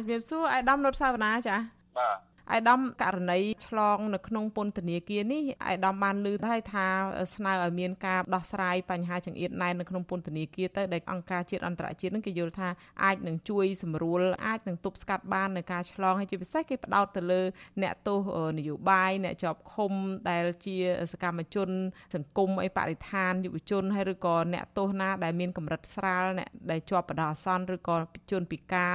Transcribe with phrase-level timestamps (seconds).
[0.00, 1.56] ជំរាបសួរអាយដាមនុតសាវណ្ណាចា
[1.98, 2.16] បាទ
[2.52, 6.86] អាយដាមករណីឆ្លងនៅក្នុងពន្ធនាគារនេះអាយដាមបានលើហើយថា
[7.34, 12.68] ស្នើឲ្យមានការដោះស្រាយបញ្ហាចង្អៀតណែននៅក្នុងពន្ធនាគារទៅដែលអង្គការជាតិអន្តរជាតិនឹងគេយល់ថា
[13.04, 17.42] អាចនឹងជួយសម្រួលអាចនឹងទប់ស្កាត់បាននៅការឆ្លងហើយជាពិសេសគេផ្ដោតទៅលើ
[17.82, 18.18] អ្នកទោស
[18.58, 19.92] នយោបាយអ្នកជាប់ឃុំ
[20.30, 20.76] ដែលជា
[21.12, 21.68] សកម្មជន
[22.14, 27.96] សង្គមអីបរិស្ថានយុវជនហើយឬក៏អ្នកទោសណាដែលមានកម្រិតស្រាលអ្នកដែលជាប់បដាអាសន្នឬក៏
[28.30, 28.94] ជនពិការ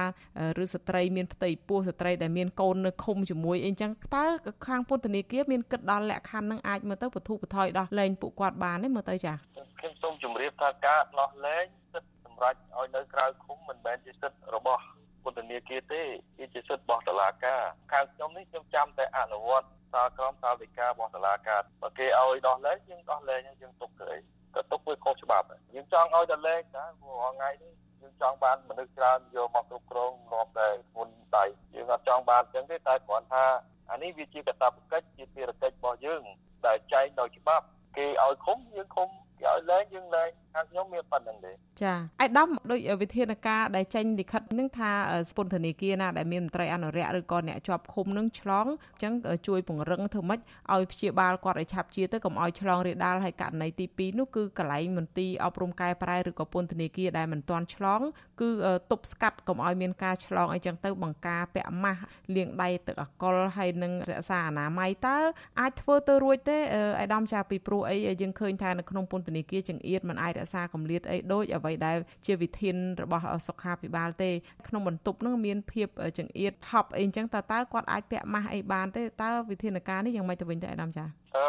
[0.62, 4.26] ឬស្ត្រីមានផ្ទៃពោះស្ត្រីដែលមានកូននៅឃុំជាមួយមួយអីចឹងតើ
[4.66, 9.34] ខាងពន្ធនាគារមានគិតដល់លក្ខខណ្ឌនឹងអាចមើលទៅបទុបថយដោះលែងពួកគាត់បានទេមើលទៅចា
[9.80, 14.82] ខ្ញុំសូមជម្រាបថាការដោះលែងសិទ្ធិសម្រាប់ឲ្យនៅក្រៅឃុំមិនមែនជាសិទ្ធិរបស់
[15.24, 16.02] ពន្ធនាគារទេ
[16.38, 24.18] វាជាសិទ្ធិរបស់តុលាការខាងខ្ញុំនេះខ្ញុំចាំតែអនុវត្តសាលក្រមសាលវិការរបស់តុលាការបើគេឲ្យដោះលែងយើងដោះលែងយើងទុកទៅអី
[24.54, 27.72] ក៏ទុកវាខុសច្បាប់យើងចង់ឲ្យដោះលែងតាព្រោះថ្ងៃនេះ
[28.06, 33.44] យើងចង់បានមនុស្សច្រើនយកមកគ្រប់គ្រងរាប់តែមុនដៃយើងអត់ចង់បានអញ្ចឹងទេតែគ្រាន់ថា
[33.90, 36.22] អានេះវាជាកាតព្វកិច្ចជាភារកិច្ចរបស់យើង
[36.66, 37.64] ដែលចែងដោយច្បាប់
[37.96, 39.08] គេឲ្យឃុំយើងឃុំ
[39.40, 44.90] គេឲ្យលែងយើងលែង ខាងខ្ញុំមានប៉ុណ្្នឹងទេចាអាយដាមដូចវិធានការដែលចេញលិខិតនឹងថា
[45.36, 49.12] ពន្ធនាគារណាដែលមានមន្ត្រីអនុរិយឬក៏អ្នកជាប់ឃុំនឹងឆ្លងអញ្ចឹង
[49.46, 50.40] ជួយពង្រឹងធ្វើម៉េច
[50.74, 58.00] ឲ្យព្យាបាលគាត់ឲ្យឆាប់ជាទៅកុំឲ្យឆ្លងរាលដាលហើយករណីទី2នោះគឺកន្លែងមន្ទីរអប់រំកែប្រែឬក៏ពន្ធនាគារដែលមិនទាន់ឆ្លង
[58.40, 58.50] គឺ
[58.90, 62.02] ទប់ស្កាត់កុំឲ្យមានការឆ្លងអីចឹងទៅបង្ការពាក់ម៉ាស់
[62.34, 65.16] លាងដៃទឹកអាល់កុលហើយនឹងរក្សាអនាម័យតើ
[65.60, 66.58] អាចធ្វើទៅរួចទេ
[66.98, 74.30] អាយដាមចាពីព្រោះអីយើងឃើញថានៅក្នុងពន្ធនាគារចង្អៀតមិនអាចរក្សាកម្រិតអីដូចអ្វីដែលជាវិធានរបស់សុខាភិបាលទេ
[74.68, 75.88] ក្នុងបន្ទប់នឹងមានភាព
[76.18, 81.04] ចង្អៀតថប់អីអញ្ចឹងតើតើគាត់អាចពាក់ម៉ាស់អីបានទេតើវិធានការនេះយ៉ាងម៉េចទៅវិញទៅអាដាមចា
[81.36, 81.46] អឺ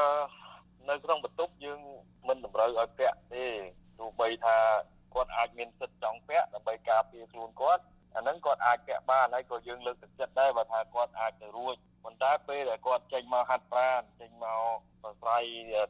[0.90, 1.80] នៅក្នុងបន្ទប់យើង
[2.28, 3.46] មិនតម្រូវឲ្យពាក់ទេ
[4.00, 4.58] ទោះបីថា
[5.14, 7.84] គាត់អាចមានសិទ្ធិចង់ពាក់ដើម្បីការពារខ្លួនគាត់
[8.16, 11.76] អាហ្នឹងគាត់អាចពាក់បានហើយក៏យើងលើកទឹកចិត្តដែរបើថាគាត់អាចទៅរួច
[12.08, 15.44] ប៉ុន្តែពេលដែលគាត់ចេញមកហាត់ប្រាណចេញមកប្រស្រ័យ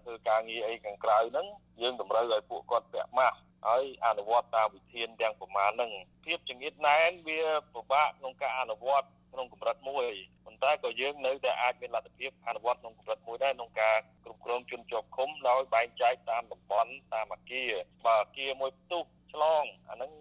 [0.04, 1.48] ធ្វើការងារអីខាងក្រៅហ្នឹង
[1.82, 3.38] យើងតម្រូវឲ្យពួកគាត់ពាក់ម៉ាស់
[3.68, 5.92] ហើយអនុវត្តតាមវិធានទាំងប្រមាណហ្នឹង
[6.26, 7.42] ភាពចង្អៀតណែនវា
[7.74, 10.08] ពិបាកក្នុងការអនុវត្តក្នុងកម្រិតមួយ
[10.46, 17.72] ប៉ុន្តែក៏យើងនៅតែអាចមានលទ្ធភាពអនុវត្តក្នុងកម្រិតមួយដែរក្នុងការគ្រប់គ្រងជនជាប់ឃុំដោយបែងចែកតាមតំបន់តាមអាគារ
[18.06, 19.04] បើអាគារមួយផ្ទុះ
[19.34, 20.12] ឆ្លងអាហ្នឹង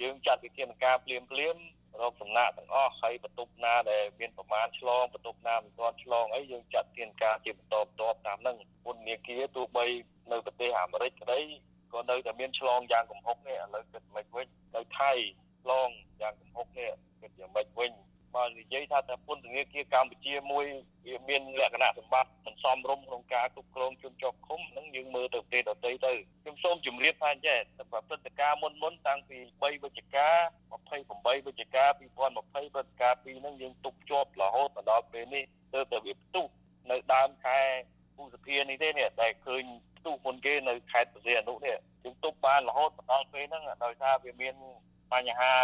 [0.00, 1.56] យើងចាត់វិធានការភ្លាមភ្លាម
[2.00, 9.86] រកសំណាក់ទាំងអស់ហើយបន្ទប់ណាដែលមានប្រមាណឆ្លងបន្ទប់ណាមិនទាន់ឆ្លងអីយើងចាត់ធានការជាបន្តបន្ទាប់តាមហ្នឹងពន្ធនាគារទោះបី
[10.32, 11.40] នៅប្រទេសអាមេរិកក្តី
[11.92, 15.12] ក៏នៅតែមានឆ្លងយ៉ាងកំហុកនេះឥឡូវគិតមិនវិញនៅថៃ
[15.62, 15.88] ឆ្លង
[16.22, 18.07] យ៉ាងកំហុកនេះគិតយ៉ាងមិនវិញបើ
[18.58, 20.66] និយាយថាតែពន្ធនាគារកម្ពុជាមួយ
[21.06, 30.28] វាមានលក្ខណៈសម្បត្តិមិនសមរម្យក្នុងការគ្រប់គ្រងជនជាប់ឃុំហ្នឹងយើងមើលទៅប្រទេសដទៃទៅខ្ញុំសូមជម្រាបថាចេះតែព្រឹត្តិការណ៍មុនមុនតាំងពី3វិច្ឆិកា
[30.88, 35.44] 28វិច្ឆិកា2020ព្រឹត្តិការណ៍ពីរហ្នឹងយើងទុកជាប់រហូតដល់ពេលនេះ
[35.74, 36.46] ទៅតែវាផ្ទុះ
[36.90, 37.60] នៅដើមខែ
[38.20, 39.64] ឧសភានេះទេនេះដែលឃើញ
[39.98, 44.54] ផ្ទុះមុនគេនៅខេត្តបរសៃអនុនេះយើងទប់បានរហូតដល់ពេលហ្នឹងដោយសារវាមាន
[45.12, 45.54] បញ្ហា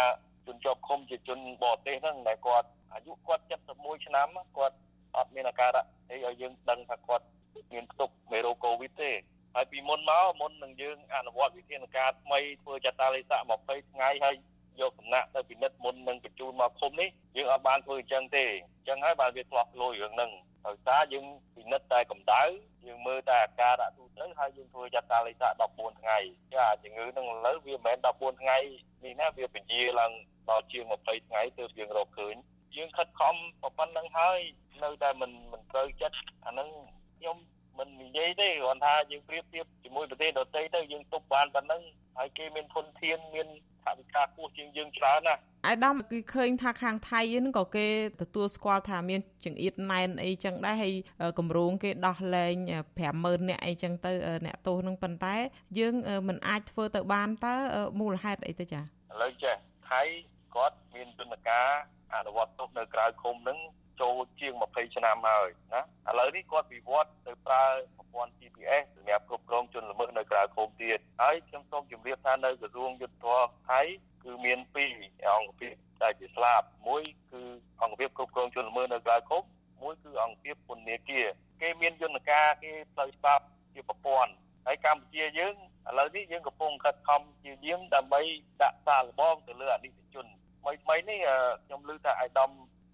[0.47, 4.75] ជនជាប់ឃុំជាជនបរទេសហ្នឹងដែលគាត់ អាយុគាត់71ឆ្នាំគាត់
[5.17, 7.25] អត់មានអាការៈអីឲ្យយើងដឹងថាគាត់
[7.73, 9.11] មានផ្ទុកមេរោគកូវីដទេ
[9.55, 14.35] ហើយពីមុនមកមុននឹងយើងអនុវត្តវិធានការថ្មីធ្វើចតាលិស័ក20ថ្ងៃហើយ
[14.81, 20.31] យកសំណាក់ទៅពិនិត្យមុននឹងបញ្ជូនមកឃុំនេះយើងអត់បានធ្វើអញ្ចឹងទេអញ្ចឹងហើយបានវាធ្លាប់លួយរឿងហ្នឹង
[20.67, 21.25] ដោយសារយើង
[21.55, 22.43] ពិនិត្យតែកម្ដៅ
[22.85, 26.17] យើងមើលតែអាការៈទូទៅហើយយើងធ្វើចតាលិស័ក14ថ្ងៃ
[26.55, 28.57] ចាជំងឺហ្នឹងឥឡូវវាមិនមែន14ថ្ងៃ
[29.03, 30.11] នេះណាវាពជាឡើង
[30.49, 32.35] ដល់ជាង20ថ្ងៃទើបយើងរកឃើញ
[32.77, 33.35] យើងខិតខំ
[33.77, 34.39] ប៉ុណ្្នឹងហើយ
[34.83, 36.69] នៅតែមិនមិនត្រូវចិត្តអាហ្នឹង
[37.17, 37.37] ខ្ញុំ
[37.79, 41.81] មិននិយាយទេគ្រាន់ថាយើងប្រៀបធៀបជាមួយប្រទេសដទៃទៅយើងទប់បានប៉ុណ្ណឹង
[42.17, 43.47] ហើយគេមានធនធានមាន
[43.83, 47.87] ថវិកាខ្ពស់ជាងយើងច្រើនណាស់អាយដាមគឺឃើញថាខាងថៃហ្នឹងក៏គេ
[48.21, 50.93] ទទួលស្គាល់ថាមានចង្អៀតណែនអីចឹងដែរហើយ
[51.39, 52.55] គម្រោងគេដោះលែង
[53.01, 54.11] 50000នាក់អីចឹងទៅ
[54.45, 55.35] អ្នកទោសហ្នឹងប៉ុន្តែ
[55.79, 55.93] យើង
[56.27, 57.55] មិនអាចធ្វើទៅបានតើ
[57.99, 58.83] មូលហេតុអីទៅចាឥ
[59.21, 59.55] ឡូវចេះ
[59.89, 60.01] ថៃ
[60.55, 61.69] គាត់មានយន្តការ
[62.15, 63.59] អនុវត្តទោសនៅក្រៅឃុំហ្នឹង
[64.01, 67.63] ចូលជាង20ឆ្នាំហើយណាឥឡូវនេះគាត់វិវត្តទៅប្រើ
[67.97, 73.81] ប្រព័ន្ធ GPS សម្រាប់គ្រប់គ្រងជនល្មើសនៅក្រៅឃុំទៀតហើយខ្ញុំសូមជម្រាបថានៅក្រសួងយុទ្ធភ័ពថៃ
[74.23, 74.59] គឺមាន
[74.93, 77.43] 2អង្គភាពដែលជាស្លាប់មួយគឺ
[77.83, 79.43] អង្គភាពគ្រប់គ្រងជនល្មើសនៅក្រៅឃុំ
[79.81, 81.27] មួយគឺអង្គភាពពន្ធនាគារ
[81.61, 83.43] គេមានយន្តការគេផ្លូវច្បាប់
[83.73, 84.31] ជាប្រព័ន្ធ
[84.65, 85.55] ហើយកម្ពុជាយើង
[85.89, 88.21] ឥឡូវនេះយើងកំពុងខិតខំជាយាមដើម្បី
[88.61, 90.25] ដាក់សារលបងទៅលើអនិច្ចជន
[90.65, 91.19] ថ្មីថ្មីនេះ
[91.65, 92.49] ខ្ញុំឮថាអាយដាម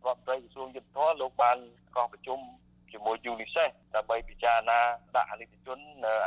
[0.05, 1.57] រដ្ឋមន្ត្រីក្រសួងយុទ្ធភ័ពលោកបាន
[1.95, 2.39] កោះប្រជុំ
[2.91, 4.79] ជាមួយ UNICEF ដើម្បីពិចារណា
[5.15, 5.79] ដាក់អនិច្ចជន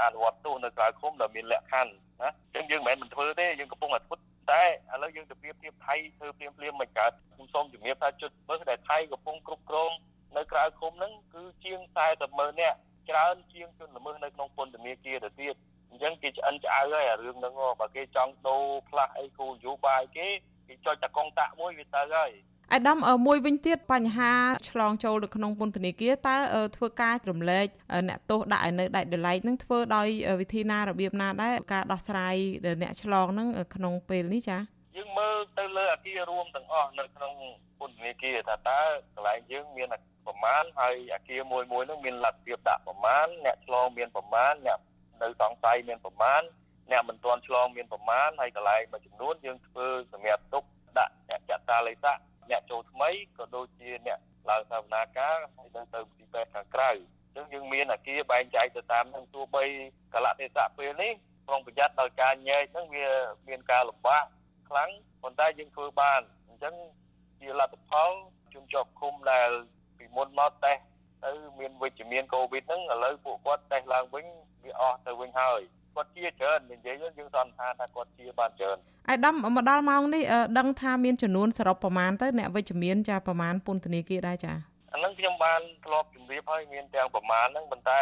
[0.02, 1.93] អនុវត្តទោសនៅក្រៅឃុំដែលមានលក្ខខណ្ឌ
[2.23, 4.17] ណាអញ្ចឹងយើងមិនមែនមិនធ្វើទេយើងកំពុងតែធ្វើ
[4.52, 4.62] តែ
[4.93, 9.91] ឥឡូវយើងទៅប្រៀបធៀបថៃធ្វើព្រាមព្រាមមិនកើតខ្ញុំសូមជំរាបថាជុតមើលដែលថៃកំពុងគ្រប់គ្រង
[10.37, 12.76] នៅក្រៅឃុំហ្នឹងគឺជាង40ម៉ឺននាក់
[13.11, 15.55] ច្រើនជាងជនល្មើសនៅក្នុងពន្ធនាគារទៅទៀត
[15.91, 20.29] អញ្ចឹងគេឆ្អិនឆ្អៅហើយអារឿងហ្នឹងបើគេចង់ដូរផ្លាស់អីគោលនយោបាយគេ
[20.69, 22.31] គេចុចតែកងតាក់មួយវាទៅហើយ
[22.72, 24.32] អាដាមមួយវិញទៀតបញ្ហា
[24.70, 26.37] ឆ្លងចូលនៅក្នុងពន្ធនាគារតើ
[26.76, 27.66] ធ្វើការរំលែក
[28.08, 30.08] អ្នកទោសដាក់ឲ្យនៅដាច់ដライនឹងធ្វើដោយ
[30.40, 32.37] វិធីណារបៀបណាដែរការដោះស្រាយ
[32.82, 34.58] អ្នកឆ្លងនឹងក្នុងពេលនេះចា
[34.96, 37.32] យើងមើលទៅលើអាគាររួមទាំងអស់នៅក្នុង
[37.78, 38.81] ពន្ធនាគារថាតើ
[39.14, 39.88] កន្លែងយើងមាន
[40.26, 44.78] ប្រមាណហើយអាគារមួយមួយនឹងមានលទ្ធភាពដាក់ប្រមាណអ្នកឆ្លងមានប្រមាណអ្នក
[45.22, 46.43] នៅសង្ស័យមានប្រមាណ
[46.90, 50.64] អ្នកមិនទាន់ឆ្លងមានប្រមាណហើយកន្លែងមួយចំនួនយើងធ្វើសម្រាប់ទុក
[50.98, 52.06] ដាក់អ្នកចាត់តាលេខ
[52.50, 54.19] អ្នកចូលថ្មីក៏ដូចជាអ្នក
[54.50, 59.64] ឡើងសវនាការហើយទៅទៅទីពេទ្យខាងក្រៅអញ្ចឹងយើងមានអាគារបែងចែកទៅតាមនឹងទោះបី
[60.14, 61.12] កលៈទេសៈពេលនេះ
[61.46, 63.08] ប្រុងប្រយ័ត្នដោយការញែកហ្នឹងវា
[63.48, 64.25] មានការលំបាក
[64.69, 64.90] ខ្លាំង
[65.22, 66.75] ប៉ុន្តែយើងធ្វើបានអញ្ចឹង
[67.40, 68.10] ជាលទ្ធផល
[68.54, 69.50] ជនជាប់ឃុំដែល
[69.98, 70.82] ពីមុនមកតេស្ត
[71.25, 74.26] ទៅមានវិជ្ជមានកូវីដហ្នឹងឥឡូវពួកគាត់តេស្តឡើងវិញ
[74.64, 75.60] វាអស់ទៅវិញហើយ
[75.96, 80.23] គាត់ជាច្រើននិយាយយើងសន្និដ្ឋានថាគាត់ជាបានច្រើនអាយដាមមកដល់ម៉ោងនេះ
[80.58, 84.52] ដឹងថាមានចំនួនសរុបប្រមាណទៅអ្នកវិជ្ជមានចាប្រមាណពន្ធនាគារដែរចា
[84.93, 88.00] អានឹងខ្ញុំបានធ្លាប់ជម្រាបហើយមានទាំងប្រមាណហ្នឹងប៉ុន្តែ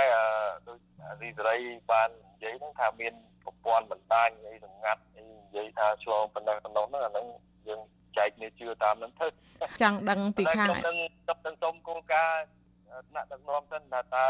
[0.67, 0.79] ដូច
[1.23, 1.57] រីសេរី
[1.91, 3.13] បាននិយាយហ្នឹងថាមាន
[3.45, 7.27] ប្រព័ន្ធបណ្ដាញអីសម្ងាត់អីនិយាយថាឆ្លងប៉ុណ្ណេះប៉ុណ្ណោះហ្នឹងអាហ្នឹង
[7.69, 7.81] យើង
[8.17, 9.27] ចែកគ្នាជឿតាមហ្នឹងទៅ
[9.83, 10.97] ចង់ដឹងពីខាងខ្ញុំនឹង
[11.29, 12.45] ទឹកសុំគោលការណ៍
[13.09, 14.27] ថ្នាក់ដឹកនាំសិនថាតើ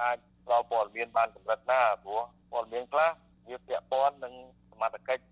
[0.00, 2.20] អាច ផ្ដល់ព័ត៌មានបានកម្រិតណាព្រោះ
[2.52, 3.10] ព័ត៌មានខ្លះ
[3.48, 4.34] វាពាក់ព័ន្ធនឹង
[4.70, 5.22] សមត្ថកិច្ច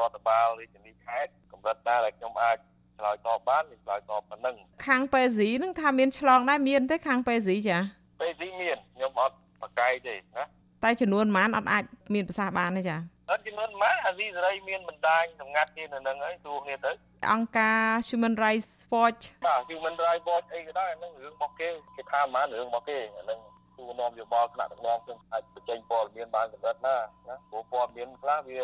[0.00, 2.56] រដ្ឋបាលរាជធានីខេត្តកម្រិតណាដែលខ្ញុំអាច
[2.98, 4.56] ឆ្លើយតបបានខ្ញុំឆ្លើយតបប៉ុណ្ណឹង
[4.86, 7.78] ខាងប៉េស៊ីនឹងថាមានឆ្លងដែរមានទេខាងប៉េស៊ីចា
[8.20, 10.44] ប៉េស៊ីមានខ្ញុំអត់បកកាយទេណា
[10.84, 11.84] តែចំនួនប៉ុន្មានអត់អាច
[12.14, 12.96] មានប្រសាសន៍បានទេចា
[13.30, 16.92] អត់ចំនួនប៉ុន្មានអាស៊ីសេរីមានបណ្ដាញសម្ងាត់គេនៅនឹងហើយទូគ្នាទៅ
[17.32, 23.38] អង្គការ Human Rights Watch បាទ Human Rights Watch អីក៏ដោយហ្នឹងរឿងរបស់គេគេថាមិនរឿងរបស់គេអាហ្នឹង
[23.78, 26.96] ទូនាំយោបល់ថ្នាក់ដឹកនាំខ្ញុំអាចបញ្ចេញព័ត៌មានបានកម្រិតណា
[27.28, 28.62] ណាព្រោះព័ត៌មានខ្លះវា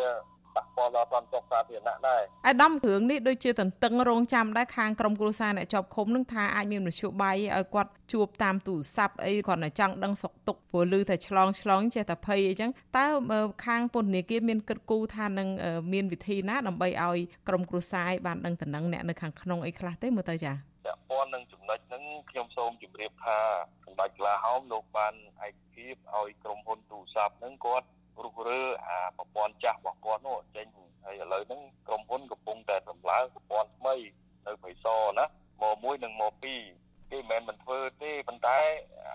[0.55, 13.05] ប៉ះពាល់ដល់សន្តិសុខសាធារណៈដែរអាដាមរឿងនេះដូចជាតន្ទឹងរង់ចាំដែរខាងក្រមគ្រួសារអ្នកជាប់ឃុំនឹងថាអាចមានមធ្យោបាយឲ្យគាត់ជួបតាមទូរស័ព្ទអីគាត់តែចង់ដឹងសុខទុក្ខព្រោះឮតែឆ្លងឆ្លងចេះតែភ័យអីចឹងតើ
[13.65, 15.47] ខាងពន្ធនាគារមានគិតគូរថានឹង
[15.93, 17.17] មានវិធីណាដើម្បីឲ្យ
[17.47, 20.68] ក្រមគ្រួសារបានដឹងតំណែងអ្នកនៅខាងក្នុងអីខ្លះទេមើលទៅចា
[21.09, 23.37] ពាក់ព័ន្ធនឹងចំណុចហ្នឹងខ្ញុំសូមជម្រាបថា
[23.85, 25.13] សម្ដេចក្លាហោមលោកបាន
[25.45, 27.87] ឯកភាពឲ្យក្រុមហ៊ុនទូរស័ព្ទហ្នឹងគាត់
[28.23, 30.67] រុះរើអាប្រព័ន្ធចាស់របស់គាត់នោះចេញ
[31.05, 33.95] ហើយឥឡូវហ្នឹងក្រុមហ៊ុនកំពុងតែសម្លើប្រព័ន្ធថ្មី
[34.47, 35.25] នៅបៃសណា
[35.61, 36.33] មក1និងមក
[36.73, 38.57] 2គេមិនមែនមិនធ្វើទេប៉ុន្តែ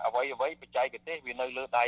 [0.05, 1.85] អ្វីអ្វីបច្ចេកទេសវានៅលើដៃ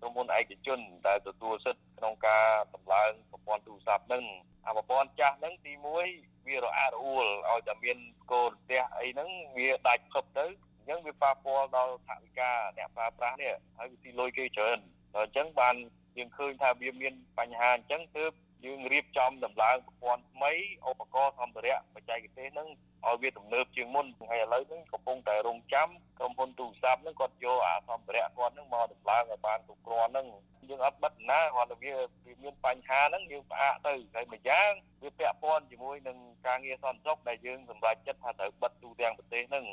[0.00, 4.24] ក្រុមហ៊ុនឯកជនដែលទទួលសិទ្ធិក្នុងការសម្លើងប្រព័ន្ធទូរស័ព្ទហ្នឹង
[4.66, 5.72] អាប្រព័ន្ធចាស់ហ្នឹងទី
[6.08, 7.98] 1 វារអាក់រអួលឲ្យតែមាន
[8.32, 10.46] កូនផ្ទះអីហ្នឹងវាដាច់ភពទៅ
[10.78, 14.78] អញ្ចឹងវាប៉ះពាល់ដល់ថវិកាអ្នកប្រើប្រាស់នេះហើយវាទីលុយគេច្រើន
[15.14, 15.74] ដល់អញ្ចឹងបាន
[16.18, 18.32] យើងឃើញថាវាមានបញ្ហាអញ្ចឹងទើប
[18.64, 20.52] យើងរៀបចំដំឡើងប្រព័ន្ធថ្មី
[20.88, 22.68] ឧបករណ៍សម្ភារៈបច្ចេកទេសហ្នឹង
[23.06, 30.26] ឲ្យវាទំនើបជាងមុនហើយឥឡូវហ្នឹងកំពុងតែរងចាំក្រុមហ៊ុនទូរស័ព្ទហ្នឹងគាត់យកអាសម្ភារៈគាត់ហ្នឹងមកដំឡើងឲ្យបានគ្រប់គ្រាន់ហ្នឹង
[30.68, 31.92] យើងអត់បិទណាគាត់វា
[32.26, 34.97] វាមានបញ្ហាហ្នឹងយើងផ្អាកទៅហើយមួយយ៉ាងវា
[35.28, 39.64] ពាក់ព័ន្ធជាមួយនឹងការងារសន្តិសុខដែលយើងសម្រេចចិត្តថាត្រូវបិទទូទាំងប្រទេសហ្នឹង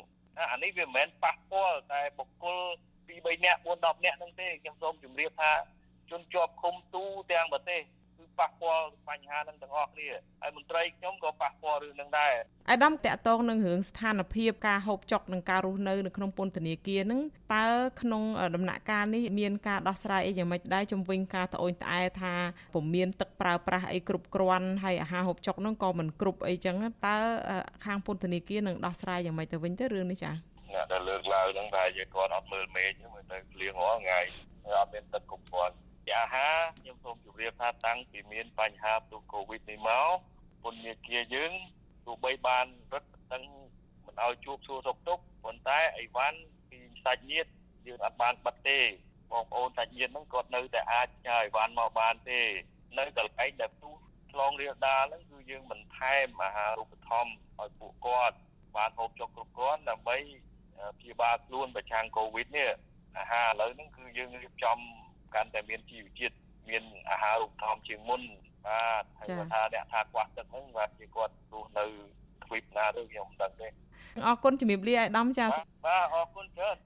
[0.51, 2.59] អានេះវាមិនមែនប៉ះពាល់តែបុគ្គល
[3.07, 5.51] 2 3នាក់4 10នាក់ហ្នឹងទេខ្ញុំសូមជម្រាបថា
[6.11, 7.85] ជនជាប់ឃុំទូទាំងប្រទេសគឺ
[8.39, 10.09] ប៉ះពាល់បញ្ហានឹងទាំងអស់គ្នា
[10.41, 12.33] ហើយមន្ត្រីខ្ញុំក៏ប៉ះពាល់រឿងនឹងដែរ
[12.71, 17.21] អាដាមតកតងនឹងរឿងស្ថានភាពការហូបចុកនិងការរស់នៅនៅក្នុងពន្ធនាគារនឹង
[17.55, 17.67] តើ
[18.01, 18.23] ក្នុង
[18.55, 22.33] ដំណាក់កាលនេះមានការដោះស្រាយអីយ៉ាងម៉េចដែរជំវិញការត្អូញត្អែថា
[22.73, 26.75] ពុំមានទឹកប្រើប្រាស់អីគ្រប់គ្រាន់ហើយអាហារហូបចុកនឹងក៏មិនគ្រប់អីចឹង
[27.05, 27.17] តើ
[27.85, 30.35] ខាងពន្ធនាគារនឹងដោះស្រាយយ៉ាងម៉េចទៅវិញទៅរឿងនេះចា៎
[30.73, 34.19] អ្នកដែលលើកឡើងហ្នឹងថាយើងគាត់អត់មើលមេឃមើលទៅគ្លៀងរាល់ថ្ងៃ
[34.79, 35.75] អត់មានទឹកគ្រប់គ្រាន់
[36.19, 40.09] អាហារខ្ញុំសូមជម្រាបថាតាំងពីមានបញ្ហាផ្ទុះកូវីដនេះមក
[40.63, 41.51] ពន្ធនាគារយើង
[42.05, 43.43] ទោះបីបានរឹតបន្តឹង
[44.05, 46.37] មិនឲ្យជួបសួរសុខទុក្ខប៉ុន្តែអីវ៉ាន់
[46.69, 47.49] ពីសាច់ញាតិ
[47.87, 48.79] យើងអត់បានបិទទេ
[49.31, 52.41] បងប្អូនសាច់ញាតិហ្នឹងគាត់នៅតែអាចញ៉ាយអីវ៉ាន់មកបានទេ
[52.97, 53.93] នៅកន្លែងដែលផ្ទុះ
[54.31, 58.37] ឆ្លងរាលដាលហ្នឹងគឺយើងមិនថែមអាហារូបត្ថម្ភឲ្យពួកគាត់
[58.77, 60.17] បានហូបចុកគ្រប់គ្រាន់ដើម្បី
[60.99, 62.69] ព្យាបាលខ្លួនប្រឆាំងកូវីដនេះ
[63.17, 64.77] អាហារឥឡូវហ្នឹងគឺយើងរៀបចំ
[65.35, 66.35] កាន់តែមានជីវជាតិ
[66.69, 68.21] មានអាហាររូបធម្មជាងមុន
[68.67, 71.85] បាទហើយគាត់ថាអ្នកថាខ្វះទឹកហ្នឹងបាទជាគាត់រស់នៅ
[72.43, 73.67] ទ្វីបណាទៅខ្ញុំមិនដឹងទេ
[74.25, 76.77] អរគុណជំរាបលាអាយដាមចាបាទអរគុណច្រើន